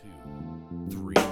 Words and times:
two, 0.00 0.90
three. 0.90 1.25